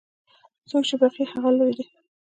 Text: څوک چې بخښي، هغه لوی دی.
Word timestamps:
څوک 0.69 0.83
چې 0.89 0.95
بخښي، 1.01 1.23
هغه 1.31 1.49
لوی 1.57 1.71
دی. 1.77 1.85